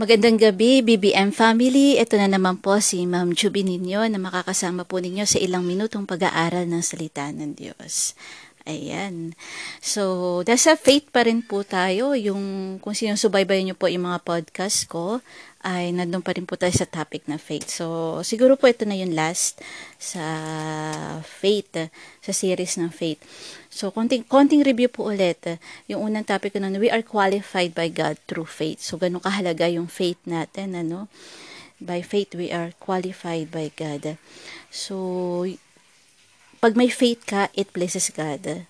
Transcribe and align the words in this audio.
Magandang 0.00 0.40
gabi, 0.40 0.80
BBM 0.80 1.28
family. 1.28 2.00
Ito 2.00 2.16
na 2.16 2.24
naman 2.24 2.56
po 2.64 2.80
si 2.80 3.04
Ma'am 3.04 3.36
Juby 3.36 3.60
ninyo 3.68 4.08
na 4.08 4.16
makakasama 4.16 4.88
po 4.88 4.96
ninyo 4.96 5.28
sa 5.28 5.36
ilang 5.36 5.60
minutong 5.68 6.08
pag-aaral 6.08 6.64
ng 6.64 6.80
salita 6.80 7.28
ng 7.28 7.52
Diyos. 7.52 8.16
Ayan. 8.64 9.36
So, 9.84 10.40
nasa 10.48 10.80
faith 10.80 11.12
pa 11.12 11.28
rin 11.28 11.44
po 11.44 11.68
tayo. 11.68 12.16
Yung, 12.16 12.80
kung 12.80 12.96
sinusubaybayan 12.96 13.68
nyo 13.68 13.76
po 13.76 13.92
yung 13.92 14.08
mga 14.08 14.24
podcast 14.24 14.88
ko, 14.88 15.20
ay 15.60 15.92
nandun 15.92 16.24
pa 16.24 16.32
rin 16.32 16.48
po 16.48 16.56
tayo 16.56 16.72
sa 16.72 16.88
topic 16.88 17.28
na 17.28 17.36
faith. 17.36 17.68
So, 17.68 18.16
siguro 18.24 18.56
po 18.56 18.64
ito 18.64 18.88
na 18.88 18.96
yung 18.96 19.12
last 19.12 19.60
sa 20.00 20.24
faith, 21.20 21.92
sa 22.24 22.32
series 22.32 22.80
ng 22.80 22.88
faith. 22.88 23.20
So, 23.68 23.92
konting, 23.92 24.24
konting 24.24 24.64
review 24.64 24.88
po 24.88 25.12
ulit. 25.12 25.60
Yung 25.84 26.08
unang 26.08 26.24
topic 26.24 26.56
ko 26.56 26.64
na, 26.64 26.72
we 26.72 26.88
are 26.88 27.04
qualified 27.04 27.76
by 27.76 27.92
God 27.92 28.16
through 28.24 28.48
faith. 28.48 28.80
So, 28.80 28.96
ganun 28.96 29.20
kahalaga 29.20 29.68
yung 29.68 29.92
faith 29.92 30.20
natin, 30.24 30.72
ano? 30.72 31.12
By 31.76 32.00
faith, 32.00 32.32
we 32.32 32.48
are 32.48 32.72
qualified 32.80 33.52
by 33.52 33.68
God. 33.76 34.16
So, 34.72 35.44
pag 36.64 36.72
may 36.72 36.88
faith 36.88 37.28
ka, 37.28 37.52
it 37.52 37.76
pleases 37.76 38.08
God. 38.08 38.64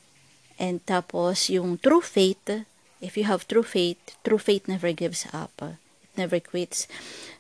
And 0.59 0.83
tapos, 0.83 1.47
yung 1.55 1.78
true 1.78 2.02
faith, 2.02 2.66
if 2.98 3.14
you 3.14 3.30
have 3.30 3.47
true 3.47 3.66
faith, 3.66 4.19
true 4.27 4.42
faith 4.42 4.66
never 4.66 4.91
gives 4.91 5.30
up 5.30 5.55
never 6.20 6.37
quits. 6.45 6.84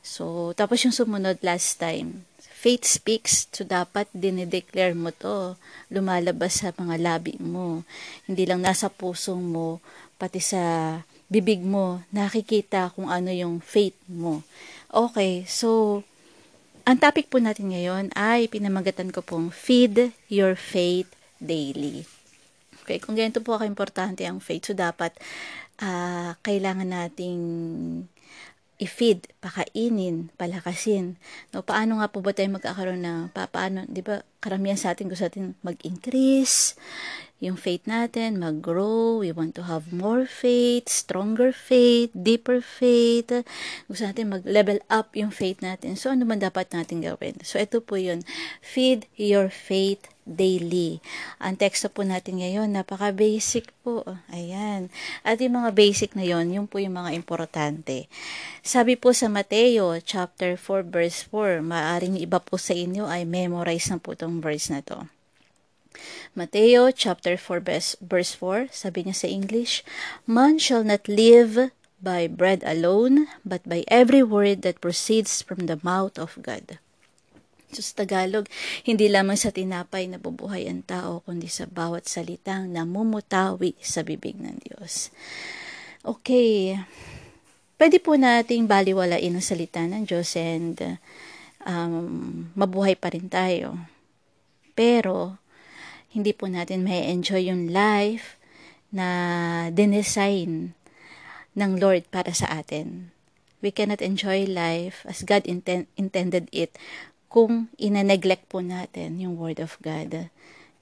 So, 0.00 0.56
tapos 0.56 0.80
yung 0.80 0.96
sumunod 0.96 1.44
last 1.44 1.76
time, 1.76 2.24
faith 2.40 2.88
speaks. 2.88 3.44
So, 3.52 3.68
dapat 3.68 4.08
dinideclare 4.16 4.96
mo 4.96 5.12
to. 5.12 5.60
Lumalabas 5.92 6.64
sa 6.64 6.72
mga 6.72 6.96
labi 6.96 7.36
mo. 7.36 7.84
Hindi 8.24 8.48
lang 8.48 8.64
nasa 8.64 8.88
puso 8.88 9.36
mo, 9.36 9.84
pati 10.16 10.40
sa 10.40 10.96
bibig 11.30 11.62
mo, 11.62 12.02
nakikita 12.10 12.90
kung 12.92 13.06
ano 13.06 13.30
yung 13.30 13.62
faith 13.62 13.96
mo. 14.10 14.42
Okay, 14.90 15.46
so, 15.46 16.02
ang 16.82 16.98
topic 16.98 17.30
po 17.30 17.38
natin 17.38 17.70
ngayon 17.70 18.10
ay 18.18 18.50
pinamagatan 18.50 19.14
ko 19.14 19.22
pong 19.22 19.54
feed 19.54 20.10
your 20.26 20.58
faith 20.58 21.06
daily. 21.38 22.02
Okay, 22.82 22.98
kung 22.98 23.14
ganito 23.14 23.38
po 23.38 23.54
ka-importante 23.54 24.26
ang 24.26 24.42
faith, 24.42 24.66
so 24.66 24.74
dapat 24.74 25.14
uh, 25.78 26.34
kailangan 26.42 26.90
nating 26.90 27.40
i-feed, 28.80 29.28
pakainin, 29.44 30.32
palakasin. 30.40 31.20
No, 31.52 31.60
paano 31.60 32.00
nga 32.00 32.08
po 32.08 32.24
ba 32.24 32.32
tayo 32.32 32.48
magkakaroon 32.56 33.04
ng, 33.04 33.20
pa, 33.36 33.44
paano, 33.44 33.84
di 33.84 34.00
ba, 34.00 34.24
karamihan 34.40 34.76
sa 34.76 34.96
atin 34.96 35.12
gusto 35.12 35.28
natin 35.28 35.54
mag-increase, 35.60 36.74
yung 37.40 37.56
faith 37.56 37.88
natin, 37.88 38.36
mag-grow, 38.36 39.24
we 39.24 39.32
want 39.32 39.56
to 39.56 39.64
have 39.64 39.88
more 39.96 40.28
faith, 40.28 40.92
stronger 40.92 41.56
faith, 41.56 42.12
deeper 42.12 42.60
faith, 42.60 43.32
gusto 43.88 44.04
natin 44.04 44.28
mag-level 44.28 44.76
up 44.92 45.16
yung 45.16 45.32
faith 45.32 45.64
natin. 45.64 45.96
So, 45.96 46.12
ano 46.12 46.28
man 46.28 46.44
dapat 46.44 46.68
natin 46.76 47.00
gawin? 47.00 47.40
So, 47.40 47.56
ito 47.56 47.80
po 47.80 47.96
yun, 47.96 48.20
feed 48.60 49.08
your 49.16 49.48
faith 49.48 50.04
daily. 50.30 51.02
Ang 51.42 51.58
teksto 51.58 51.90
po 51.90 52.06
natin 52.06 52.38
ngayon, 52.38 52.70
napaka-basic 52.70 53.74
po. 53.82 54.06
Ayan. 54.30 54.92
At 55.26 55.42
yung 55.42 55.58
mga 55.58 55.74
basic 55.74 56.14
na 56.14 56.22
yon, 56.22 56.54
yung 56.54 56.66
po 56.70 56.78
yung 56.78 56.94
mga 56.94 57.16
importante. 57.16 58.06
Sabi 58.62 58.94
po 58.94 59.10
sa 59.10 59.26
Mateo, 59.26 59.96
chapter 60.04 60.54
4, 60.54 60.86
verse 60.86 61.26
4, 61.32 61.64
maaring 61.64 62.20
iba 62.22 62.38
po 62.38 62.60
sa 62.60 62.76
inyo 62.76 63.10
ay 63.10 63.26
memorize 63.26 63.90
na 63.90 63.98
po 63.98 64.14
itong 64.14 64.29
verse 64.38 64.70
na 64.70 64.86
to. 64.86 65.10
Mateo 66.38 66.94
chapter 66.94 67.34
4 67.34 67.98
verse 67.98 68.32
4, 68.38 68.70
sabi 68.70 69.10
niya 69.10 69.16
sa 69.18 69.26
English, 69.26 69.82
Man 70.30 70.62
shall 70.62 70.86
not 70.86 71.10
live 71.10 71.74
by 71.98 72.30
bread 72.30 72.62
alone, 72.62 73.26
but 73.42 73.66
by 73.66 73.82
every 73.90 74.22
word 74.22 74.62
that 74.62 74.78
proceeds 74.78 75.42
from 75.42 75.66
the 75.66 75.82
mouth 75.82 76.14
of 76.16 76.38
God. 76.40 76.78
So 77.70 77.82
sa 77.86 78.02
Tagalog, 78.02 78.50
hindi 78.82 79.06
lamang 79.06 79.38
sa 79.38 79.54
tinapay 79.54 80.10
na 80.10 80.18
bubuhay 80.18 80.66
ang 80.66 80.82
tao, 80.82 81.22
kundi 81.22 81.46
sa 81.46 81.70
bawat 81.70 82.10
salitang 82.10 82.74
namumutawi 82.74 83.78
sa 83.78 84.02
bibig 84.02 84.34
ng 84.42 84.58
Diyos. 84.58 85.14
Okay, 86.02 86.74
pwede 87.78 88.02
po 88.02 88.18
nating 88.18 88.66
baliwalain 88.66 89.30
ang 89.30 89.44
salita 89.44 89.84
ng 89.86 90.02
Diyos 90.02 90.34
and 90.34 90.98
um, 91.62 92.50
mabuhay 92.58 92.98
pa 92.98 93.14
rin 93.14 93.30
tayo. 93.30 93.78
Pero, 94.80 95.36
hindi 96.08 96.32
po 96.32 96.48
natin 96.48 96.88
may 96.88 97.04
enjoy 97.12 97.52
yung 97.52 97.68
life 97.68 98.40
na 98.88 99.68
dinesign 99.68 100.72
ng 101.52 101.72
Lord 101.76 102.08
para 102.08 102.32
sa 102.32 102.48
atin. 102.64 103.12
We 103.60 103.76
cannot 103.76 104.00
enjoy 104.00 104.48
life 104.48 105.04
as 105.04 105.20
God 105.20 105.44
inten- 105.44 105.84
intended 106.00 106.48
it 106.48 106.80
kung 107.28 107.68
ina-neglect 107.76 108.48
po 108.48 108.64
natin 108.64 109.20
yung 109.20 109.36
Word 109.36 109.60
of 109.60 109.76
God. 109.84 110.32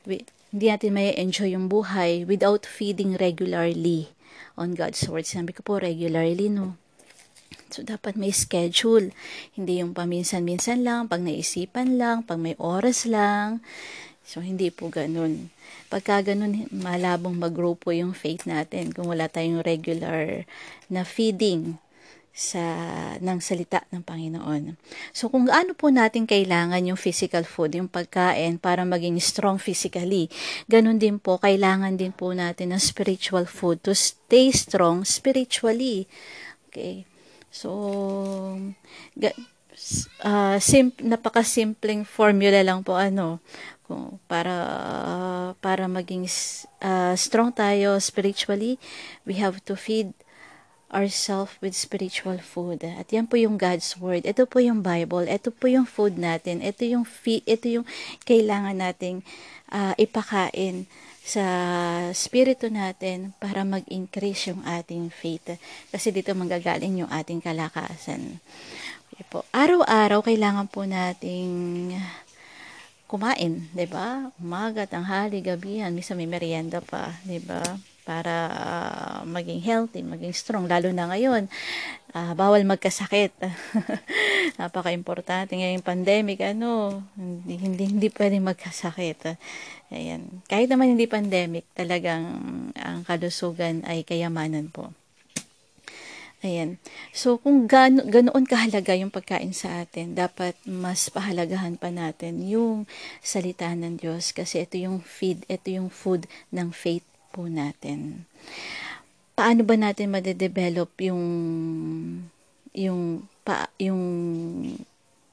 We, 0.06 0.22
hindi 0.54 0.70
natin 0.70 0.94
may 0.94 1.10
enjoy 1.18 1.58
yung 1.58 1.66
buhay 1.66 2.22
without 2.22 2.62
feeding 2.62 3.18
regularly 3.18 4.14
on 4.54 4.78
God's 4.78 5.02
Word. 5.10 5.26
Sabi 5.26 5.50
ko 5.50 5.66
po, 5.66 5.82
regularly, 5.82 6.46
no? 6.46 6.78
So, 7.68 7.84
dapat 7.84 8.16
may 8.16 8.32
schedule. 8.32 9.12
Hindi 9.52 9.84
yung 9.84 9.92
paminsan-minsan 9.92 10.84
lang, 10.84 11.06
pag 11.06 11.20
naisipan 11.20 12.00
lang, 12.00 12.24
pag 12.24 12.40
may 12.40 12.56
oras 12.56 13.04
lang. 13.04 13.60
So, 14.24 14.40
hindi 14.40 14.72
po 14.72 14.88
ganun. 14.88 15.52
Pagka 15.88 16.20
ganun, 16.20 16.68
malabong 16.68 17.36
mag-grow 17.36 17.76
po 17.76 17.92
yung 17.96 18.12
faith 18.12 18.44
natin 18.44 18.92
kung 18.92 19.08
wala 19.08 19.28
tayong 19.28 19.64
regular 19.64 20.44
na 20.92 21.04
feeding 21.04 21.80
sa 22.38 22.62
ng 23.18 23.42
salita 23.42 23.82
ng 23.90 24.06
Panginoon. 24.06 24.78
So 25.10 25.26
kung 25.26 25.50
gaano 25.50 25.74
po 25.74 25.90
natin 25.90 26.22
kailangan 26.22 26.86
yung 26.86 26.94
physical 26.94 27.42
food, 27.42 27.74
yung 27.74 27.90
pagkain 27.90 28.62
para 28.62 28.86
maging 28.86 29.18
strong 29.18 29.58
physically, 29.58 30.30
ganun 30.70 31.02
din 31.02 31.18
po 31.18 31.42
kailangan 31.42 31.98
din 31.98 32.14
po 32.14 32.30
natin 32.30 32.70
ng 32.70 32.78
spiritual 32.78 33.42
food 33.42 33.82
to 33.82 33.90
stay 33.90 34.54
strong 34.54 35.02
spiritually. 35.02 36.06
Okay. 36.70 37.02
So 37.48 37.70
uh, 40.24 40.56
sim- 40.60 40.96
napaka-simpleng 41.00 42.04
formula 42.04 42.60
lang 42.62 42.84
po 42.84 42.98
ano 42.98 43.40
kung 43.88 44.20
para 44.28 44.54
uh, 45.08 45.50
para 45.64 45.88
maging 45.88 46.28
uh, 46.84 47.16
strong 47.16 47.48
tayo 47.48 47.96
spiritually 47.96 48.76
we 49.24 49.40
have 49.40 49.64
to 49.64 49.72
feed 49.72 50.12
ourselves 50.88 51.52
with 51.60 51.76
spiritual 51.76 52.40
food. 52.40 52.80
At 52.80 53.12
yan 53.12 53.28
po 53.28 53.36
yung 53.36 53.60
God's 53.60 54.00
word. 54.00 54.24
Ito 54.24 54.48
po 54.48 54.64
yung 54.64 54.80
Bible. 54.80 55.28
Ito 55.28 55.52
po 55.52 55.68
yung 55.68 55.84
food 55.84 56.16
natin. 56.16 56.64
Ito 56.64 56.84
yung 56.88 57.04
feed, 57.04 57.44
ito 57.44 57.68
yung 57.68 57.86
kailangan 58.24 58.80
nating 58.80 59.20
uh, 59.68 59.92
ipakain 60.00 60.88
sa 61.28 61.44
spirito 62.16 62.72
natin 62.72 63.36
para 63.36 63.68
mag-increase 63.68 64.48
yung 64.56 64.64
ating 64.64 65.12
faith 65.12 65.60
kasi 65.92 66.08
dito 66.08 66.32
manggagaling 66.32 67.04
yung 67.04 67.12
ating 67.12 67.44
kalakasan 67.44 68.40
okay 69.12 69.24
po 69.28 69.44
araw-araw 69.52 70.24
kailangan 70.24 70.66
po 70.72 70.88
nating 70.88 71.92
kumain, 73.08 73.64
'di 73.72 73.88
ba? 73.88 74.28
Umaga, 74.36 74.84
tanghali, 74.84 75.40
gabihan, 75.40 75.90
misa 75.90 76.12
may 76.12 76.28
merienda 76.28 76.84
pa, 76.84 77.16
'di 77.24 77.40
ba? 77.40 77.64
Para 78.04 78.34
uh, 78.52 79.18
maging 79.24 79.60
healthy, 79.64 80.00
maging 80.04 80.32
strong 80.36 80.68
lalo 80.68 80.92
na 80.92 81.08
ngayon. 81.08 81.48
Uh, 82.12 82.32
bawal 82.32 82.60
magkasakit. 82.64 83.32
Napaka-importante 84.60 85.56
ngayong 85.56 85.84
pandemic, 85.84 86.40
ano, 86.40 87.04
hindi 87.16 87.60
hindi, 87.60 87.84
hindi 87.88 88.08
pwedeng 88.12 88.48
magkasakit. 88.48 89.36
Ayan. 89.88 90.44
Kahit 90.44 90.68
naman 90.68 90.96
hindi 90.96 91.08
pandemic, 91.08 91.64
talagang 91.72 92.24
ang 92.76 93.00
kalusugan 93.08 93.80
ay 93.88 94.04
kayamanan 94.04 94.68
po. 94.68 94.92
Ayan. 96.38 96.78
So, 97.10 97.34
kung 97.42 97.66
gano, 97.66 98.06
ganoon 98.06 98.46
kahalaga 98.46 98.94
yung 98.94 99.10
pagkain 99.10 99.50
sa 99.50 99.82
atin, 99.82 100.14
dapat 100.14 100.54
mas 100.62 101.10
pahalagahan 101.10 101.74
pa 101.74 101.90
natin 101.90 102.46
yung 102.46 102.86
salita 103.18 103.66
ng 103.74 103.98
Diyos 103.98 104.30
kasi 104.30 104.62
ito 104.62 104.78
yung 104.78 105.02
feed, 105.02 105.42
ito 105.50 105.66
yung 105.74 105.90
food 105.90 106.30
ng 106.54 106.70
faith 106.70 107.02
po 107.34 107.50
natin. 107.50 108.22
Paano 109.34 109.66
ba 109.66 109.74
natin 109.74 110.14
madedevelop 110.14 110.94
yung 111.10 111.24
yung 112.70 113.26
pa, 113.42 113.66
yung 113.82 114.02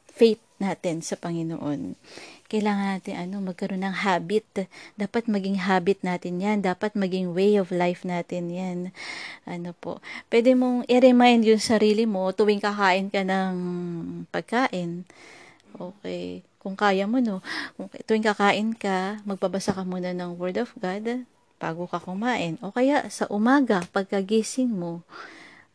faith 0.09 0.41
natin 0.57 1.05
sa 1.05 1.21
Panginoon? 1.21 1.93
Kailangan 2.45 2.97
natin 2.97 3.15
ano, 3.17 3.41
magkaroon 3.41 3.81
ng 3.81 3.97
habit. 4.05 4.69
Dapat 4.95 5.25
maging 5.25 5.65
habit 5.65 6.01
natin 6.05 6.37
yan. 6.37 6.61
Dapat 6.61 6.93
maging 6.93 7.33
way 7.33 7.57
of 7.57 7.73
life 7.73 8.05
natin 8.05 8.53
yan. 8.53 8.77
Ano 9.49 9.73
po. 9.73 9.99
Pwede 10.29 10.53
mong 10.53 10.85
i-remind 10.85 11.45
yung 11.49 11.61
sarili 11.61 12.05
mo 12.05 12.29
tuwing 12.31 12.61
kakain 12.61 13.09
ka 13.09 13.25
ng 13.25 13.55
pagkain. 14.29 15.09
Okay. 15.73 16.45
Kung 16.61 16.77
kaya 16.77 17.05
mo, 17.05 17.21
no. 17.21 17.45
Kung 17.77 17.89
tuwing 18.05 18.25
kakain 18.25 18.73
ka, 18.77 19.21
magbabasa 19.25 19.73
ka 19.73 19.85
muna 19.85 20.13
ng 20.13 20.37
Word 20.37 20.61
of 20.61 20.73
God 20.77 21.25
bago 21.61 21.89
ka 21.89 21.97
kumain. 22.01 22.61
O 22.61 22.69
kaya 22.73 23.05
sa 23.09 23.25
umaga, 23.31 23.85
pagkagising 23.89 24.69
mo, 24.69 25.01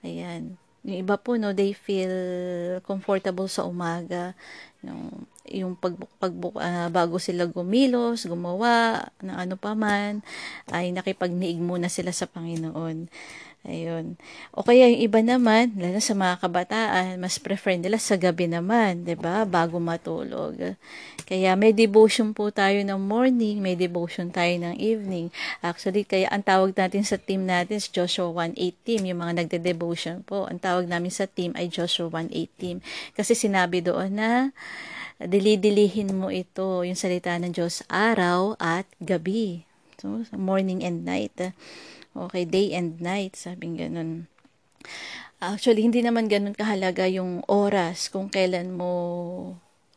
ayan, 0.07 0.61
Yung 0.81 1.05
iba 1.05 1.21
po, 1.21 1.37
no, 1.37 1.53
they 1.53 1.77
feel 1.77 2.09
comfortable 2.89 3.45
sa 3.53 3.69
umaga. 3.69 4.33
No, 4.81 5.29
yung 5.51 5.75
pag, 5.75 5.99
pag 6.23 6.33
uh, 6.33 6.89
bago 6.89 7.19
sila 7.19 7.51
gumilos, 7.51 8.25
gumawa, 8.25 9.11
ng 9.21 9.37
ano 9.37 9.55
pa 9.59 9.75
man, 9.75 10.23
ay 10.71 10.95
nakipagniig 10.95 11.59
muna 11.59 11.91
sila 11.91 12.15
sa 12.15 12.31
Panginoon. 12.31 13.11
Ayun. 13.61 14.17
O 14.57 14.65
kaya 14.65 14.89
yung 14.89 15.05
iba 15.05 15.21
naman, 15.21 15.77
lalo 15.77 16.01
sa 16.01 16.17
mga 16.17 16.41
kabataan, 16.41 17.21
mas 17.21 17.37
prefer 17.37 17.77
nila 17.77 18.01
sa 18.01 18.17
gabi 18.17 18.49
naman, 18.49 19.05
'di 19.05 19.21
ba? 19.21 19.45
Bago 19.45 19.77
matulog. 19.77 20.57
Kaya 21.29 21.53
may 21.61 21.77
devotion 21.77 22.33
po 22.33 22.49
tayo 22.49 22.81
ng 22.81 22.97
morning, 22.97 23.61
may 23.61 23.77
devotion 23.77 24.33
tayo 24.33 24.57
ng 24.65 24.81
evening. 24.81 25.29
Actually, 25.61 26.09
kaya 26.09 26.33
ang 26.33 26.41
tawag 26.41 26.73
natin 26.73 27.05
sa 27.05 27.21
team 27.21 27.45
natin 27.45 27.77
is 27.77 27.93
Joshua 27.93 28.33
1:8 28.33 28.81
team, 28.81 29.05
yung 29.05 29.21
mga 29.21 29.45
nagde-devotion 29.45 30.25
po. 30.25 30.49
Ang 30.49 30.57
tawag 30.57 30.89
namin 30.89 31.13
sa 31.13 31.29
team 31.29 31.53
ay 31.53 31.69
Joshua 31.69 32.09
1:8 32.09 32.49
team. 32.57 32.81
Kasi 33.13 33.37
sinabi 33.37 33.85
doon 33.85 34.17
na 34.17 34.57
dilidilihin 35.21 36.17
mo 36.17 36.33
ito, 36.33 36.83
yung 36.85 36.97
salita 36.97 37.37
ng 37.37 37.53
Diyos, 37.53 37.85
araw 37.93 38.57
at 38.57 38.89
gabi. 39.01 39.69
So, 40.01 40.25
morning 40.33 40.81
and 40.81 41.05
night. 41.05 41.37
Okay, 42.17 42.45
day 42.49 42.73
and 42.73 42.97
night, 42.99 43.37
sabing 43.37 43.77
ganun. 43.77 44.27
Actually, 45.41 45.85
hindi 45.85 46.01
naman 46.01 46.29
ganun 46.29 46.57
kahalaga 46.57 47.05
yung 47.09 47.45
oras 47.49 48.09
kung 48.09 48.33
kailan 48.33 48.73
mo 48.73 48.93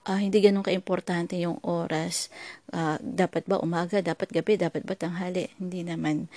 uh, 0.07 0.19
hindi 0.19 0.43
ganun 0.43 0.63
kaimportante 0.63 1.39
yung 1.39 1.59
oras. 1.63 2.27
Uh, 2.71 2.99
dapat 2.99 3.47
ba 3.47 3.59
umaga, 3.59 4.03
dapat 4.03 4.31
gabi, 4.31 4.59
dapat 4.59 4.83
ba 4.83 4.95
tanghali? 4.95 5.51
Hindi 5.59 5.83
naman. 5.87 6.27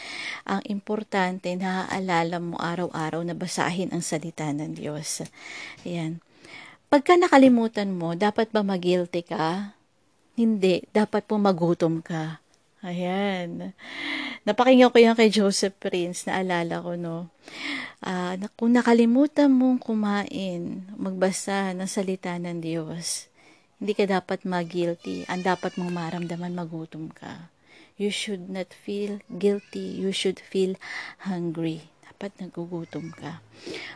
Ang 0.46 0.62
importante, 0.70 1.50
naaalala 1.54 2.38
mo 2.38 2.58
araw-araw 2.58 3.22
na 3.26 3.34
basahin 3.34 3.90
ang 3.90 4.02
salita 4.02 4.46
ng 4.50 4.78
Diyos. 4.78 5.26
Ayan. 5.82 6.25
Pagka 6.86 7.18
nakalimutan 7.18 7.90
mo, 7.90 8.14
dapat 8.14 8.54
ba 8.54 8.62
mag-guilty 8.62 9.26
ka? 9.26 9.74
Hindi. 10.38 10.86
Dapat 10.94 11.26
po 11.26 11.34
magutom 11.34 11.98
ka. 11.98 12.38
Ayan. 12.86 13.74
Napakinggan 14.46 14.94
ko 14.94 14.98
yan 15.02 15.18
kay 15.18 15.26
Joseph 15.26 15.74
Prince, 15.82 16.30
naalala 16.30 16.78
ko, 16.78 16.94
no. 16.94 17.34
Uh, 18.06 18.38
kung 18.54 18.70
nakalimutan 18.70 19.50
mong 19.50 19.82
kumain, 19.82 20.86
magbasa 20.94 21.74
ng 21.74 21.90
salita 21.90 22.38
ng 22.38 22.62
Diyos, 22.62 23.26
hindi 23.82 23.90
ka 23.98 24.06
dapat 24.06 24.46
mag-guilty. 24.46 25.26
Ang 25.26 25.42
dapat 25.42 25.74
mong 25.74 25.90
maramdaman, 25.90 26.54
magutom 26.54 27.10
ka. 27.10 27.50
You 27.98 28.14
should 28.14 28.46
not 28.46 28.70
feel 28.70 29.18
guilty. 29.26 29.98
You 29.98 30.14
should 30.14 30.38
feel 30.38 30.78
hungry 31.26 31.90
dapat 32.16 32.32
nagugutom 32.40 33.12
ka. 33.12 33.44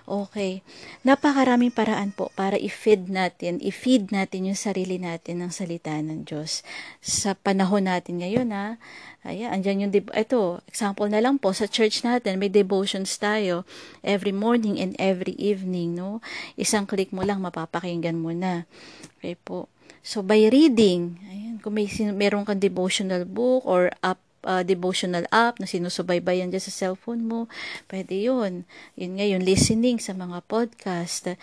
Okay. 0.04 0.60
Napakaraming 1.08 1.72
paraan 1.72 2.12
po 2.12 2.28
para 2.36 2.60
i-feed 2.60 3.08
natin, 3.08 3.56
i-feed 3.64 4.12
natin 4.12 4.52
yung 4.52 4.60
sarili 4.60 5.00
natin 5.00 5.40
ng 5.40 5.48
salita 5.48 5.96
ng 5.96 6.28
Diyos. 6.28 6.60
Sa 7.00 7.32
panahon 7.32 7.88
natin 7.88 8.20
ngayon, 8.20 8.52
ha, 8.52 8.76
ayan, 9.24 9.56
andyan 9.56 9.88
yung, 9.88 9.92
ito, 9.96 10.60
example 10.68 11.08
na 11.08 11.24
lang 11.24 11.40
po, 11.40 11.56
sa 11.56 11.64
church 11.64 12.04
natin, 12.04 12.36
may 12.36 12.52
devotions 12.52 13.16
tayo 13.16 13.64
every 14.04 14.36
morning 14.36 14.76
and 14.76 14.92
every 15.00 15.32
evening, 15.40 15.96
no? 15.96 16.20
Isang 16.60 16.84
click 16.84 17.16
mo 17.16 17.24
lang, 17.24 17.40
mapapakinggan 17.40 18.20
mo 18.20 18.36
na. 18.36 18.68
Okay 19.16 19.32
po. 19.40 19.72
So, 20.04 20.20
by 20.20 20.52
reading, 20.52 21.16
ayan, 21.24 21.56
kung 21.64 21.80
may 21.80 21.88
meron 22.12 22.44
kang 22.44 22.60
devotional 22.60 23.24
book 23.24 23.64
or 23.64 23.88
app 24.04 24.20
uh, 24.44 24.62
devotional 24.64 25.24
app 25.32 25.60
na 25.60 25.68
sinusubaybayan 25.68 26.48
dyan 26.52 26.62
sa 26.62 26.72
cellphone 26.72 27.24
mo, 27.24 27.46
pwede 27.88 28.16
yun. 28.16 28.64
Yun 28.96 29.12
nga, 29.16 29.26
yung 29.26 29.44
listening 29.44 30.00
sa 30.00 30.16
mga 30.16 30.40
podcast. 30.48 31.36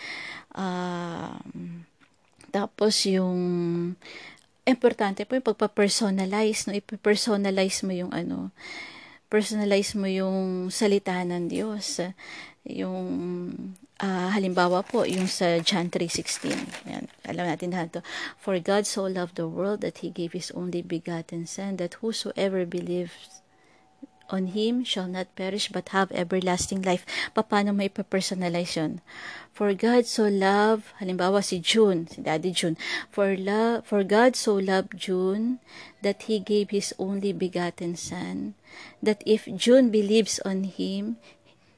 Uh, 0.53 1.38
tapos 2.49 3.05
yung 3.05 3.39
importante 4.67 5.23
po 5.23 5.39
yung 5.39 5.47
pagpa-personalize, 5.47 6.67
no? 6.67 6.75
Ipa-personalize 6.75 7.88
mo 7.88 7.94
yung 7.95 8.11
ano, 8.11 8.51
personalize 9.31 9.95
mo 9.95 10.07
yung 10.07 10.67
salita 10.67 11.15
ng 11.23 11.47
Diyos. 11.47 12.03
Yung 12.67 13.07
Uh, 13.97 14.29
halimbawa 14.29 14.85
po, 14.85 15.09
yung 15.09 15.25
sa 15.25 15.57
John 15.57 15.89
3.16. 15.89 16.53
Yan, 16.85 17.09
alam 17.25 17.49
natin 17.49 17.73
na 17.73 17.89
ito. 17.89 18.05
For 18.38 18.61
God 18.61 18.85
so 18.85 19.09
loved 19.09 19.41
the 19.41 19.49
world 19.49 19.81
that 19.81 20.05
He 20.05 20.13
gave 20.13 20.38
His 20.38 20.53
only 20.53 20.85
begotten 20.85 21.49
Son, 21.49 21.81
that 21.81 21.97
whosoever 21.97 22.61
believes 22.61 23.41
on 24.29 24.53
Him 24.53 24.83
shall 24.83 25.07
not 25.07 25.33
perish 25.33 25.73
but 25.73 25.89
have 25.97 26.11
everlasting 26.11 26.85
life. 26.85 27.09
Paano 27.33 27.73
may 27.73 27.89
personalize 27.89 28.77
yun? 28.77 29.01
For 29.49 29.73
God 29.73 30.05
so 30.05 30.29
loved, 30.29 30.85
halimbawa 31.01 31.41
si 31.41 31.57
June, 31.57 32.05
si 32.05 32.21
Daddy 32.21 32.53
June, 32.53 32.77
for, 33.09 33.33
love, 33.33 33.89
for 33.89 34.05
God 34.05 34.38
so 34.38 34.61
loved 34.61 34.94
June 34.94 35.57
that 36.05 36.29
He 36.29 36.38
gave 36.38 36.69
His 36.69 36.94
only 37.01 37.33
begotten 37.33 37.97
Son, 37.97 38.53
that 39.01 39.25
if 39.25 39.49
June 39.57 39.89
believes 39.89 40.38
on 40.45 40.69
Him, 40.69 41.17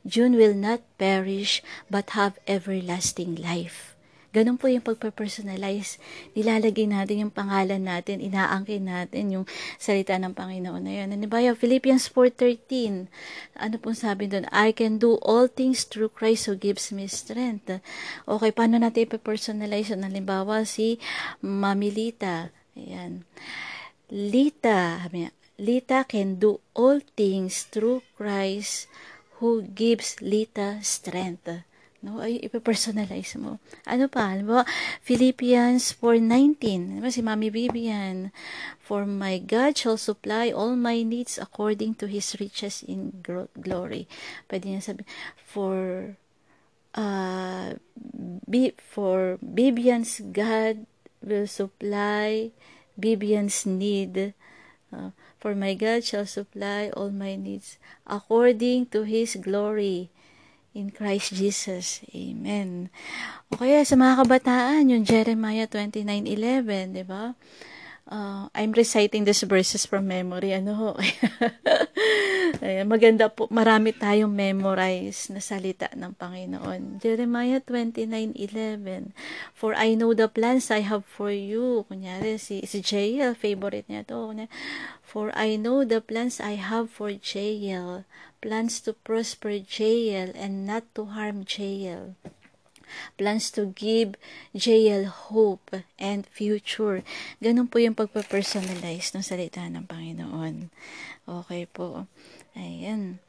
June 0.08 0.40
will 0.40 0.56
not 0.56 0.84
perish 0.98 1.64
but 1.92 2.16
have 2.16 2.40
everlasting 2.48 3.36
life. 3.36 3.90
Ganun 4.30 4.62
po 4.62 4.70
yung 4.70 4.86
pagpa-personalize. 4.86 5.98
Nilalagay 6.38 6.86
natin 6.86 7.26
yung 7.26 7.34
pangalan 7.34 7.82
natin, 7.82 8.22
inaangkin 8.22 8.86
natin 8.86 9.34
yung 9.34 9.46
salita 9.82 10.14
ng 10.22 10.38
Panginoon 10.38 10.86
na 10.86 10.94
yun. 11.02 11.10
Ano 11.18 11.26
ba 11.26 11.42
yung 11.42 11.58
Philippians 11.58 12.14
4.13? 12.14 13.10
Ano 13.58 13.76
pong 13.82 13.98
sabi 13.98 14.30
doon? 14.30 14.46
I 14.54 14.70
can 14.70 15.02
do 15.02 15.18
all 15.26 15.50
things 15.50 15.82
through 15.82 16.14
Christ 16.14 16.46
who 16.46 16.54
gives 16.54 16.94
me 16.94 17.10
strength. 17.10 17.82
Okay, 18.30 18.52
paano 18.54 18.78
natin 18.78 19.10
ipa-personalize? 19.10 19.98
Halimbawa, 19.98 20.62
si 20.62 21.02
Mami 21.42 21.90
Lita. 21.90 22.54
Ayan. 22.78 23.26
Lita, 24.14 25.10
Lita 25.58 26.06
can 26.06 26.38
do 26.38 26.62
all 26.78 27.02
things 27.18 27.66
through 27.66 28.06
Christ 28.14 28.86
who 29.40 29.64
gives 29.64 30.20
Lita 30.20 30.80
strength. 30.84 31.64
No, 32.00 32.24
ay 32.24 32.40
ipe-personalize 32.40 33.36
mo. 33.36 33.60
Ano 33.84 34.08
pa? 34.08 34.32
Ano 34.32 34.64
Philippians 35.04 35.92
4.19. 36.00 37.00
Diba 37.00 37.12
si 37.12 37.20
Mami 37.20 37.52
Vivian? 37.52 38.32
For 38.80 39.04
my 39.04 39.36
God 39.44 39.76
shall 39.76 40.00
supply 40.00 40.48
all 40.48 40.80
my 40.80 41.04
needs 41.04 41.36
according 41.36 42.00
to 42.00 42.08
His 42.08 42.40
riches 42.40 42.88
in 42.88 43.20
glory. 43.52 44.08
Pwede 44.48 44.72
niya 44.72 44.80
sabi, 44.80 45.04
for 45.36 46.16
uh, 46.96 47.76
be, 48.48 48.72
for 48.80 49.36
Vivian's 49.44 50.24
God 50.24 50.88
will 51.20 51.52
supply 51.52 52.56
Vivian's 52.96 53.68
need. 53.68 54.32
Uh, 54.88 55.12
For 55.40 55.56
my 55.56 55.72
God 55.72 56.04
shall 56.04 56.28
supply 56.28 56.92
all 56.92 57.16
my 57.16 57.40
needs 57.40 57.80
according 58.04 58.92
to 58.92 59.08
His 59.08 59.40
glory 59.40 60.12
in 60.76 60.92
Christ 60.92 61.34
Jesus. 61.34 62.04
Amen. 62.12 62.92
O 63.48 63.58
kaya 63.58 63.88
sa 63.88 63.96
mga 63.96 64.28
kabataan, 64.28 64.92
yung 64.92 65.08
Jeremiah 65.08 65.66
29.11, 65.66 66.92
di 66.92 67.04
ba? 67.08 67.40
Uh, 68.10 68.50
I'm 68.58 68.74
reciting 68.74 69.30
these 69.30 69.46
verses 69.46 69.86
from 69.86 70.10
memory. 70.10 70.50
Ano 70.58 70.74
ho? 70.74 70.90
Ayan, 72.66 72.90
maganda 72.90 73.30
po. 73.30 73.46
Marami 73.54 73.94
tayong 73.94 74.34
memorize 74.34 75.30
na 75.30 75.38
salita 75.38 75.94
ng 75.94 76.18
Panginoon. 76.18 76.98
Jeremiah 76.98 77.62
29.11 77.62 79.14
For 79.54 79.78
I 79.78 79.94
know 79.94 80.18
the 80.18 80.26
plans 80.26 80.74
I 80.74 80.82
have 80.82 81.06
for 81.06 81.30
you. 81.30 81.86
Kunyari, 81.86 82.42
si, 82.42 82.66
si 82.66 82.82
JL, 82.82 83.38
favorite 83.38 83.86
niya 83.86 84.10
to. 84.10 84.50
For 85.06 85.30
I 85.38 85.54
know 85.62 85.86
the 85.86 86.02
plans 86.02 86.42
I 86.42 86.58
have 86.58 86.90
for 86.90 87.14
JL. 87.14 88.10
Plans 88.42 88.82
to 88.90 88.98
prosper 88.98 89.62
JL 89.62 90.34
and 90.34 90.66
not 90.66 90.90
to 90.98 91.14
harm 91.14 91.46
JL 91.46 92.18
plans 93.16 93.52
to 93.54 93.72
give 93.74 94.16
JL 94.54 95.08
hope 95.30 95.84
and 96.00 96.26
future. 96.30 97.02
Ganun 97.40 97.68
po 97.68 97.82
yung 97.82 97.98
pagpa-personalize 97.98 99.14
ng 99.16 99.24
salita 99.24 99.66
ng 99.68 99.86
Panginoon. 99.86 100.70
Okay 101.28 101.66
po. 101.70 102.10
Ayan. 102.58 103.22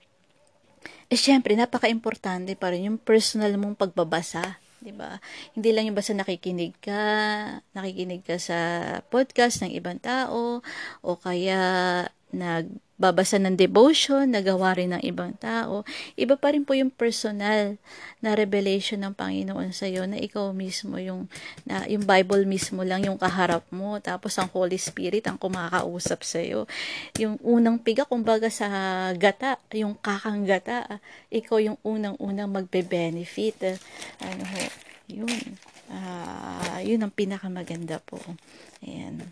Eh, 1.11 1.19
syempre, 1.19 1.59
napaka-importante 1.59 2.55
pa 2.57 2.73
rin 2.73 2.89
yung 2.89 2.99
personal 2.99 3.55
mong 3.59 3.77
pagbabasa. 3.77 4.63
'di 4.81 4.97
ba? 4.97 5.21
Hindi 5.53 5.71
lang 5.77 5.93
yung 5.93 5.99
basta 5.99 6.17
nakikinig 6.17 6.73
ka, 6.81 7.05
nakikinig 7.77 8.25
ka 8.25 8.41
sa 8.41 8.59
podcast 9.13 9.61
ng 9.61 9.77
ibang 9.77 10.01
tao 10.01 10.65
o 11.05 11.11
kaya 11.21 11.61
nag 12.33 12.73
nagbabasa 13.01 13.41
ng 13.41 13.57
devotion, 13.57 14.29
nagawa 14.29 14.77
rin 14.77 14.93
ng 14.93 15.01
ibang 15.01 15.33
tao. 15.41 15.89
Iba 16.21 16.37
pa 16.37 16.53
rin 16.53 16.69
po 16.69 16.77
yung 16.77 16.93
personal 16.93 17.81
na 18.21 18.37
revelation 18.37 19.01
ng 19.01 19.17
Panginoon 19.17 19.73
sa 19.73 19.89
iyo 19.89 20.05
na 20.05 20.21
ikaw 20.21 20.53
mismo 20.53 21.01
yung 21.01 21.25
na 21.65 21.89
yung 21.89 22.05
Bible 22.05 22.45
mismo 22.45 22.85
lang 22.85 23.01
yung 23.09 23.17
kaharap 23.17 23.65
mo 23.73 23.97
tapos 24.05 24.37
ang 24.37 24.53
Holy 24.53 24.77
Spirit 24.77 25.25
ang 25.25 25.41
kumakausap 25.41 26.21
sa 26.21 26.45
iyo. 26.45 26.69
Yung 27.17 27.41
unang 27.41 27.81
piga 27.81 28.05
kumbaga 28.05 28.53
sa 28.53 28.69
gata, 29.17 29.57
yung 29.73 29.97
kakang 29.97 30.45
gata, 30.45 31.01
ikaw 31.33 31.57
yung 31.57 31.81
unang-unang 31.81 32.53
magbe-benefit. 32.53 33.81
Ano 34.21 34.45
ho, 34.45 34.63
yun. 35.09 35.41
Uh, 35.89 36.85
yun 36.85 37.01
ang 37.01 37.17
pinakamaganda 37.17 37.97
po. 38.05 38.21
Ayan. 38.81 39.29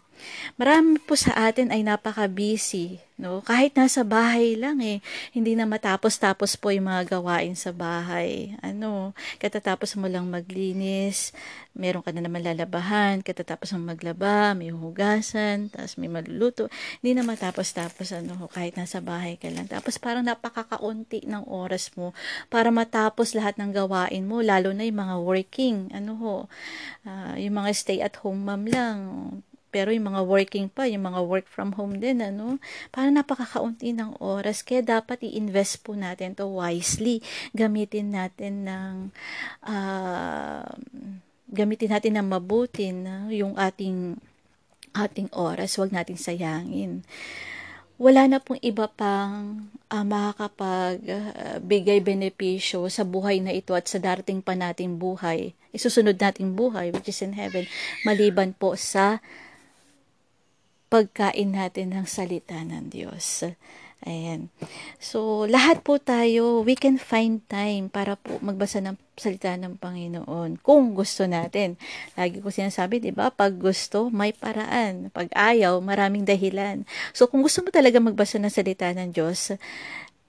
Marami 0.58 0.98
po 0.98 1.14
sa 1.14 1.30
atin 1.46 1.70
ay 1.70 1.86
napaka-busy, 1.86 2.98
no? 3.22 3.38
Kahit 3.46 3.78
nasa 3.78 4.02
bahay 4.02 4.58
lang 4.58 4.82
eh, 4.82 4.98
hindi 5.30 5.54
na 5.54 5.70
matapos-tapos 5.70 6.58
po 6.58 6.74
yung 6.74 6.90
mga 6.90 7.18
gawain 7.18 7.54
sa 7.54 7.70
bahay. 7.70 8.58
Ano, 8.58 9.14
katatapos 9.38 9.94
mo 9.94 10.10
lang 10.10 10.26
maglinis, 10.26 11.30
meron 11.78 12.02
ka 12.02 12.10
na 12.10 12.26
naman 12.26 12.42
lalabahan, 12.42 13.22
katatapos 13.22 13.78
mo 13.78 13.94
maglaba, 13.94 14.58
may 14.58 14.74
hugasan, 14.74 15.70
tapos 15.70 15.94
may 15.94 16.10
maluluto. 16.10 16.66
Hindi 16.98 17.14
na 17.14 17.22
matapos-tapos 17.22 18.10
ano, 18.10 18.50
kahit 18.50 18.74
nasa 18.74 18.98
bahay 18.98 19.38
ka 19.38 19.46
lang. 19.54 19.70
Tapos 19.70 20.02
parang 20.02 20.26
napakakaunti 20.26 21.22
ng 21.30 21.46
oras 21.46 21.94
mo 21.94 22.10
para 22.50 22.74
matapos 22.74 23.38
lahat 23.38 23.54
ng 23.62 23.70
gawain 23.70 24.26
mo, 24.26 24.42
lalo 24.42 24.74
na 24.74 24.82
yung 24.82 24.98
mga 24.98 25.16
working, 25.22 25.94
ano 25.94 26.12
ho, 26.18 26.36
uh, 27.06 27.34
yung 27.38 27.62
mga 27.62 27.70
stay 27.70 28.02
at 28.02 28.18
home 28.18 28.42
mom 28.42 28.66
lang, 28.66 28.98
pero 29.68 29.92
yung 29.92 30.08
mga 30.12 30.22
working 30.24 30.66
pa, 30.72 30.88
yung 30.88 31.04
mga 31.04 31.20
work 31.24 31.46
from 31.48 31.76
home 31.76 32.00
din, 32.00 32.24
ano, 32.24 32.56
parang 32.88 33.16
napakakaunti 33.16 33.92
ng 33.92 34.16
oras. 34.20 34.64
Kaya 34.64 34.80
dapat 34.80 35.22
i-invest 35.24 35.84
po 35.84 35.92
natin 35.92 36.32
to 36.32 36.48
wisely. 36.48 37.20
Gamitin 37.52 38.16
natin 38.16 38.64
ng, 38.64 38.94
uh, 39.68 40.68
gamitin 41.52 41.92
natin 41.92 42.16
ng 42.16 42.28
mabuti 42.28 42.92
na 42.92 43.28
yung 43.28 43.56
ating, 43.56 44.16
ating 44.96 45.28
oras. 45.36 45.76
Huwag 45.76 45.92
natin 45.92 46.16
sayangin. 46.16 47.04
Wala 47.98 48.30
na 48.30 48.38
pong 48.38 48.62
iba 48.62 48.86
pang 48.86 49.66
uh, 49.90 50.04
makakapagbigay 50.06 51.98
uh, 51.98 52.04
benepisyo 52.06 52.86
sa 52.86 53.02
buhay 53.02 53.42
na 53.42 53.50
ito 53.50 53.74
at 53.74 53.90
sa 53.90 53.98
darating 53.98 54.38
pa 54.38 54.54
nating 54.54 55.02
buhay, 55.02 55.50
isusunod 55.74 56.14
nating 56.14 56.54
buhay, 56.54 56.94
which 56.94 57.10
is 57.10 57.18
in 57.26 57.34
heaven, 57.34 57.66
maliban 58.06 58.54
po 58.54 58.78
sa 58.78 59.18
pagkain 60.88 61.52
natin 61.52 61.92
ng 61.94 62.06
salita 62.08 62.56
ng 62.64 62.88
Diyos. 62.88 63.44
Ayan. 64.06 64.46
So, 65.02 65.50
lahat 65.50 65.82
po 65.82 65.98
tayo, 65.98 66.62
we 66.62 66.78
can 66.78 67.02
find 67.02 67.42
time 67.50 67.90
para 67.90 68.14
po 68.14 68.38
magbasa 68.38 68.78
ng 68.78 68.94
salita 69.18 69.50
ng 69.58 69.74
Panginoon 69.74 70.62
kung 70.62 70.94
gusto 70.94 71.26
natin. 71.26 71.74
Lagi 72.14 72.38
ko 72.38 72.54
sinasabi, 72.54 73.02
di 73.02 73.10
ba? 73.10 73.34
Pag 73.34 73.58
gusto, 73.58 74.06
may 74.06 74.30
paraan. 74.30 75.10
Pag 75.10 75.34
ayaw, 75.34 75.82
maraming 75.82 76.22
dahilan. 76.22 76.86
So, 77.10 77.26
kung 77.26 77.42
gusto 77.42 77.66
mo 77.66 77.74
talaga 77.74 77.98
magbasa 77.98 78.38
ng 78.38 78.54
salita 78.54 78.86
ng 78.94 79.10
Diyos, 79.10 79.58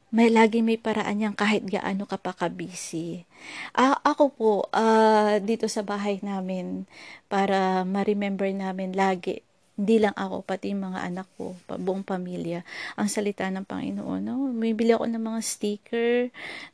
may 0.09 0.33
lagi 0.33 0.65
may 0.65 0.81
paraan 0.81 1.21
yan 1.21 1.37
kahit 1.37 1.69
gaano 1.69 2.09
ka 2.09 2.17
pa 2.17 2.33
kabisi. 2.33 3.29
Ah, 3.77 4.01
ako 4.01 4.23
po, 4.33 4.53
uh, 4.73 5.37
dito 5.37 5.69
sa 5.69 5.85
bahay 5.85 6.17
namin, 6.25 6.89
para 7.29 7.85
ma-remember 7.85 8.49
namin 8.49 8.97
lagi 8.97 9.45
hindi 9.79 9.95
lang 10.03 10.11
ako, 10.19 10.43
pati 10.43 10.75
yung 10.75 10.91
mga 10.91 11.07
anak 11.07 11.27
ko, 11.39 11.55
buong 11.71 12.03
pamilya, 12.03 12.67
ang 12.99 13.07
salita 13.07 13.47
ng 13.47 13.63
Panginoon. 13.63 14.19
No? 14.19 14.51
May 14.51 14.75
bili 14.75 14.91
ako 14.91 15.07
ng 15.07 15.23
mga 15.23 15.39
sticker, 15.39 16.11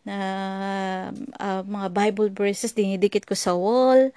na 0.02 0.18
uh, 1.38 1.62
mga 1.62 1.88
Bible 1.94 2.34
verses, 2.34 2.74
dinidikit 2.74 3.30
ko 3.30 3.38
sa 3.38 3.54
wall, 3.54 4.10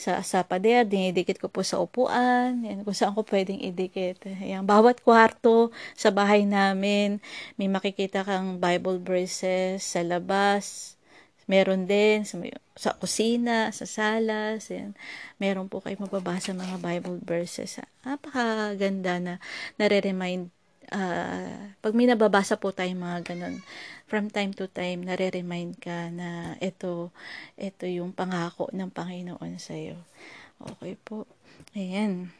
sa, 0.00 0.24
sa 0.24 0.40
pader, 0.40 0.88
dinidikit 0.88 1.36
ko 1.36 1.52
po 1.52 1.60
sa 1.60 1.76
upuan, 1.84 2.64
yan, 2.64 2.80
kung 2.88 2.96
saan 2.96 3.12
ko 3.12 3.20
pwedeng 3.28 3.60
idikit. 3.60 4.24
Yan, 4.24 4.64
bawat 4.64 5.04
kwarto 5.04 5.68
sa 5.92 6.08
bahay 6.08 6.48
namin, 6.48 7.20
may 7.60 7.68
makikita 7.68 8.24
kang 8.24 8.56
Bible 8.56 8.96
verses 9.04 9.84
sa 9.84 10.00
labas, 10.00 10.96
Meron 11.50 11.90
din 11.90 12.22
sa, 12.22 12.38
sa 12.78 12.90
kusina, 12.94 13.74
sa 13.74 13.82
salas, 13.82 14.70
yan. 14.70 14.94
Meron 15.42 15.66
po 15.66 15.82
kayo 15.82 15.98
mababasa 15.98 16.54
mga 16.54 16.78
Bible 16.78 17.18
verses. 17.26 17.82
Napakaganda 18.06 19.18
na 19.18 19.34
nare-remind 19.74 20.54
uh, 20.94 21.74
pag 21.82 21.94
may 21.94 22.06
nababasa 22.06 22.58
po 22.58 22.70
tayo 22.74 22.90
mga 22.94 23.34
ganun, 23.34 23.62
from 24.10 24.30
time 24.30 24.54
to 24.54 24.66
time, 24.66 25.06
nare-remind 25.06 25.78
ka 25.78 26.10
na 26.10 26.58
ito, 26.58 27.14
ito 27.54 27.84
yung 27.86 28.14
pangako 28.14 28.70
ng 28.74 28.90
Panginoon 28.90 29.58
sa 29.58 29.74
iyo. 29.74 29.98
Okay 30.60 30.98
po. 30.98 31.24
Ayan. 31.72 32.34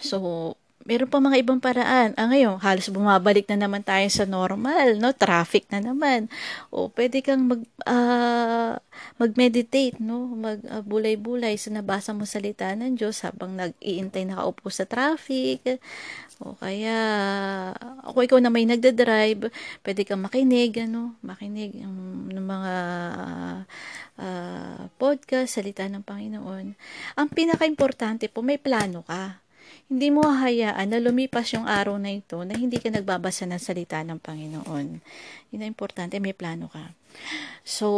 So, 0.00 0.56
meron 0.86 1.10
pa 1.10 1.18
mga 1.18 1.38
ibang 1.42 1.60
paraan. 1.62 2.14
Ah, 2.14 2.30
ngayon, 2.30 2.58
halos 2.62 2.90
bumabalik 2.90 3.46
na 3.50 3.66
naman 3.66 3.82
tayo 3.82 4.06
sa 4.10 4.24
normal, 4.24 4.98
no? 4.98 5.10
Traffic 5.14 5.66
na 5.70 5.82
naman. 5.82 6.30
O, 6.70 6.90
pwede 6.94 7.20
kang 7.20 7.44
mag, 7.46 7.62
uh, 7.86 8.78
mag-meditate, 9.18 9.98
no? 9.98 10.32
Mag-bulay-bulay 10.38 11.54
uh, 11.54 11.60
sa 11.60 11.70
nabasa 11.74 12.10
mo 12.14 12.24
salita 12.26 12.70
ng 12.74 12.94
Diyos 12.94 13.22
habang 13.26 13.54
nag-iintay 13.58 14.26
nakaupo 14.26 14.70
sa 14.70 14.86
traffic. 14.86 15.82
O 16.42 16.58
kaya, 16.58 16.98
ako 18.02 18.26
ikaw 18.26 18.38
na 18.42 18.50
may 18.50 18.66
nagda-drive, 18.66 19.50
pwede 19.86 20.02
kang 20.06 20.22
makinig, 20.22 20.74
ano? 20.82 21.18
Makinig 21.22 21.82
um, 21.82 22.30
ng 22.30 22.46
mga 22.46 22.74
uh, 24.18 24.82
podcast, 24.98 25.58
salita 25.58 25.86
ng 25.86 26.02
Panginoon. 26.02 26.66
Ang 27.18 27.28
pinaka-importante 27.30 28.26
po, 28.30 28.42
may 28.42 28.58
plano 28.58 29.02
ka 29.06 29.41
hindi 29.92 30.08
mo 30.08 30.24
hahayaan 30.24 30.88
na 30.88 31.04
lumipas 31.04 31.52
yung 31.52 31.68
araw 31.68 32.00
na 32.00 32.16
ito 32.16 32.40
na 32.48 32.56
hindi 32.56 32.80
ka 32.80 32.88
nagbabasa 32.88 33.44
ng 33.44 33.60
salita 33.60 34.00
ng 34.00 34.16
Panginoon. 34.16 35.04
Yun 35.52 35.60
ang 35.60 35.68
importante, 35.68 36.16
may 36.16 36.32
plano 36.32 36.72
ka. 36.72 36.96
So, 37.60 37.92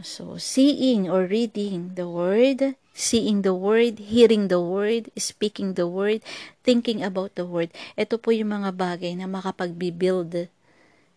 so 0.00 0.40
seeing 0.40 1.12
or 1.12 1.28
reading 1.28 1.92
the 1.92 2.08
word, 2.08 2.80
seeing 2.96 3.44
the 3.44 3.52
word, 3.52 4.00
hearing 4.00 4.48
the 4.48 4.64
word, 4.64 5.12
speaking 5.20 5.76
the 5.76 5.84
word, 5.84 6.24
thinking 6.64 7.04
about 7.04 7.36
the 7.36 7.44
word. 7.44 7.68
Ito 8.00 8.16
po 8.16 8.32
yung 8.32 8.56
mga 8.56 8.72
bagay 8.72 9.12
na 9.12 9.28
makapagbibuild 9.28 10.48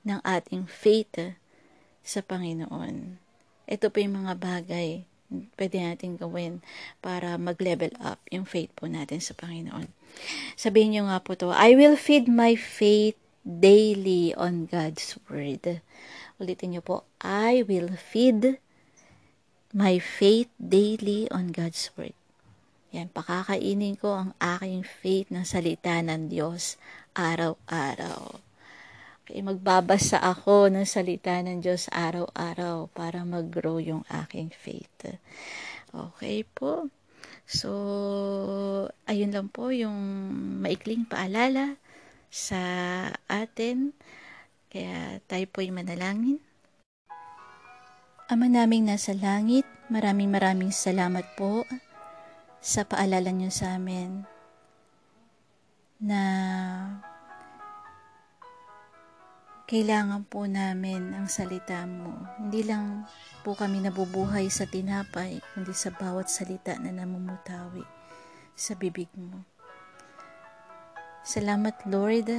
ng 0.04 0.20
ating 0.28 0.68
faith 0.68 1.32
sa 2.04 2.20
Panginoon. 2.20 3.16
Ito 3.72 3.88
po 3.88 4.04
yung 4.04 4.28
mga 4.28 4.36
bagay 4.36 5.08
pwede 5.56 5.80
natin 5.80 6.20
gawin 6.20 6.60
para 7.00 7.40
mag-level 7.40 7.96
up 8.04 8.20
yung 8.30 8.44
faith 8.44 8.70
po 8.76 8.86
natin 8.92 9.24
sa 9.24 9.32
Panginoon. 9.34 9.88
Sabihin 10.60 10.92
nyo 10.94 11.04
nga 11.08 11.24
po 11.24 11.40
to, 11.40 11.56
I 11.56 11.74
will 11.74 11.96
feed 11.96 12.28
my 12.28 12.60
faith 12.60 13.16
daily 13.48 14.36
on 14.36 14.68
God's 14.68 15.16
Word. 15.32 15.82
Ulitin 16.38 16.76
nyo 16.76 16.82
po, 16.84 17.08
I 17.24 17.64
will 17.64 17.96
feed 17.96 18.60
my 19.72 19.98
faith 19.98 20.52
daily 20.60 21.32
on 21.32 21.56
God's 21.56 21.90
Word. 21.96 22.14
Yan, 22.92 23.08
pakakainin 23.08 23.96
ko 23.96 24.12
ang 24.12 24.30
aking 24.44 24.84
faith 24.84 25.32
ng 25.32 25.48
salita 25.48 25.96
ng 26.04 26.28
Diyos 26.28 26.76
araw-araw. 27.16 28.50
Okay, 29.32 29.48
magbabasa 29.48 30.20
ako 30.20 30.68
ng 30.68 30.84
salita 30.84 31.40
ng 31.40 31.64
Diyos 31.64 31.88
araw-araw 31.88 32.92
para 32.92 33.24
mag-grow 33.24 33.80
yung 33.80 34.04
aking 34.12 34.52
faith. 34.52 35.16
Okay 35.88 36.44
po. 36.44 36.92
So, 37.48 37.72
ayun 39.08 39.32
lang 39.32 39.48
po 39.48 39.72
yung 39.72 39.96
maikling 40.60 41.08
paalala 41.08 41.80
sa 42.28 42.60
atin. 43.32 43.96
Kaya 44.68 45.24
tayo 45.32 45.48
po'y 45.48 45.72
manalangin. 45.72 46.44
Ama 48.28 48.52
naming 48.52 48.84
nasa 48.84 49.16
langit, 49.16 49.64
maraming 49.88 50.28
maraming 50.28 50.76
salamat 50.76 51.24
po 51.40 51.64
sa 52.60 52.84
paalala 52.84 53.32
niyo 53.32 53.48
sa 53.48 53.80
amin 53.80 54.28
na 56.04 56.20
kailangan 59.72 60.28
po 60.28 60.44
namin 60.51 61.16
ang 61.16 61.32
salita 61.32 61.88
mo. 61.88 62.28
Hindi 62.36 62.68
lang 62.68 63.08
po 63.40 63.56
kami 63.56 63.80
nabubuhay 63.80 64.51
sa 64.51 64.68
tinapay, 64.68 65.40
kundi 65.56 65.72
sa 65.72 65.96
bawat 65.96 66.28
salita 66.28 66.75
na 66.75 66.92
namumutawi 66.92 67.88
sa 68.51 68.75
bibig 68.75 69.08
mo. 69.16 69.48
Salamat 71.24 71.88
Lord 71.88 72.36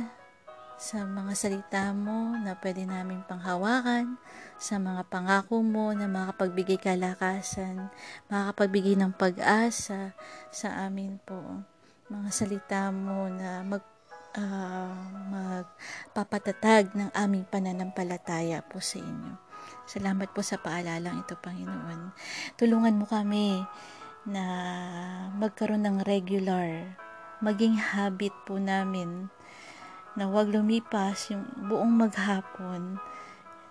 sa 0.77 1.09
mga 1.09 1.33
salita 1.33 1.97
mo 1.97 2.37
na 2.37 2.53
pwede 2.61 2.85
namin 2.85 3.25
panghawakan, 3.25 4.21
sa 4.61 4.77
mga 4.77 5.01
pangako 5.09 5.65
mo 5.65 5.89
na 5.97 6.12
makapagbigay 6.12 6.77
kalakasan, 6.77 7.89
makakapagbigay 8.29 8.93
ng 9.01 9.17
pag-asa 9.17 10.12
sa 10.53 10.85
amin 10.85 11.17
po. 11.25 11.41
Mga 12.12 12.29
salita 12.29 12.93
mo 12.93 13.33
na 13.33 13.65
mag 13.65 13.92
uh, 14.37 14.93
magpapatatag 15.33 16.93
ng 16.97 17.11
aming 17.12 17.45
pananampalataya 17.49 18.65
po 18.65 18.81
sa 18.81 19.01
inyo. 19.01 19.33
Salamat 19.85 20.33
po 20.33 20.41
sa 20.41 20.59
paalalang 20.59 21.23
ito, 21.23 21.37
Panginoon. 21.37 22.12
Tulungan 22.57 22.97
mo 22.97 23.05
kami 23.05 23.61
na 24.25 24.45
magkaroon 25.37 25.83
ng 25.83 25.99
regular, 26.07 26.97
maging 27.43 27.75
habit 27.75 28.33
po 28.47 28.57
namin 28.57 29.29
na 30.15 30.29
huwag 30.29 30.53
lumipas 30.53 31.33
yung 31.33 31.49
buong 31.67 31.91
maghapon 31.97 33.01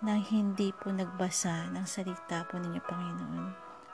na 0.02 0.18
hindi 0.18 0.74
po 0.74 0.90
nagbasa 0.90 1.70
ng 1.70 1.86
salita 1.86 2.44
po 2.50 2.58
ninyo, 2.58 2.82
Panginoon. 2.82 3.46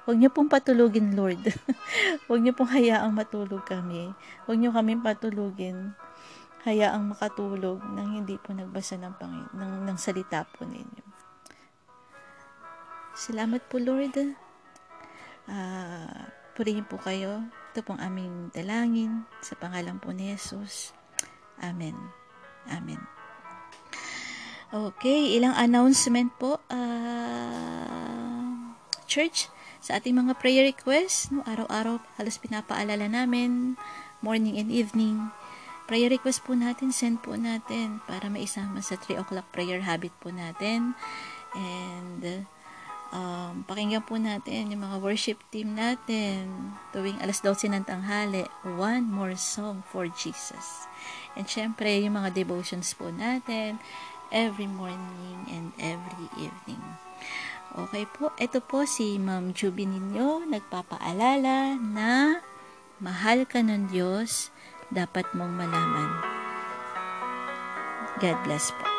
Huwag 0.08 0.24
niyo 0.24 0.32
pong 0.32 0.48
patulugin, 0.48 1.20
Lord. 1.20 1.44
Huwag 2.32 2.40
niyo 2.40 2.56
pong 2.56 2.72
hayaang 2.72 3.12
matulog 3.12 3.68
kami. 3.68 4.16
Huwag 4.48 4.56
niyo 4.56 4.72
kami 4.72 4.96
patulugin. 5.04 6.00
Hayaang 6.68 7.16
makatulog 7.16 7.80
nang 7.96 8.12
hindi 8.12 8.36
po 8.36 8.52
nagbasa 8.52 9.00
ng, 9.00 9.16
Panginoon, 9.16 9.56
ng, 9.56 9.74
ng 9.88 9.96
salita 9.96 10.44
po 10.44 10.68
ninyo. 10.68 11.04
Salamat 13.16 13.64
po, 13.72 13.80
Lord. 13.80 14.36
Uh, 15.48 16.28
purihin 16.60 16.84
po 16.84 17.00
kayo. 17.00 17.48
Ito 17.72 17.88
pong 17.88 18.04
aming 18.04 18.52
dalangin 18.52 19.24
sa 19.40 19.56
pangalan 19.56 19.96
po 20.04 20.12
ni 20.12 20.36
Jesus. 20.36 20.92
Amen. 21.64 21.96
Amen. 22.68 23.00
Okay, 24.68 25.40
ilang 25.40 25.56
announcement 25.56 26.36
po. 26.36 26.60
Uh, 26.68 28.76
church, 29.08 29.48
sa 29.80 30.04
ating 30.04 30.20
mga 30.20 30.36
prayer 30.36 30.68
requests, 30.68 31.32
no, 31.32 31.48
araw-araw 31.48 32.04
halos 32.20 32.36
pinapaalala 32.36 33.08
namin, 33.08 33.80
morning 34.20 34.60
and 34.60 34.68
evening. 34.68 35.32
Prayer 35.88 36.12
request 36.12 36.44
po 36.44 36.52
natin, 36.52 36.92
send 36.92 37.24
po 37.24 37.40
natin 37.40 38.04
para 38.04 38.28
maisama 38.28 38.84
sa 38.84 39.00
3 39.00 39.24
o'clock 39.24 39.48
prayer 39.56 39.80
habit 39.88 40.12
po 40.20 40.36
natin. 40.36 40.92
And 41.56 42.44
um, 43.16 43.64
pakinggan 43.64 44.04
po 44.04 44.20
natin 44.20 44.76
yung 44.76 44.84
mga 44.84 45.00
worship 45.00 45.40
team 45.48 45.80
natin 45.80 46.76
tuwing 46.92 47.16
alas 47.24 47.40
12 47.40 47.72
ng 47.72 47.88
tanghali, 47.88 48.44
One 48.68 49.08
More 49.08 49.40
Song 49.40 49.80
for 49.88 50.12
Jesus. 50.12 50.92
And 51.40 51.48
syempre, 51.48 52.04
yung 52.04 52.20
mga 52.20 52.36
devotions 52.36 52.92
po 52.92 53.08
natin 53.08 53.80
every 54.28 54.68
morning 54.68 55.48
and 55.48 55.72
every 55.80 56.28
evening. 56.36 56.84
Okay 57.78 58.10
po, 58.10 58.36
ito 58.42 58.60
po 58.60 58.84
si 58.84 59.16
Ma'am 59.22 59.56
Juby 59.56 59.88
ninyo, 59.88 60.50
nagpapaalala 60.50 61.78
na 61.80 62.42
mahal 62.98 63.46
ka 63.46 63.62
ng 63.62 63.94
Diyos, 63.94 64.50
dapat 64.92 65.28
mong 65.36 65.54
malaman. 65.56 66.12
God 68.18 68.38
bless 68.48 68.74
po. 68.74 68.97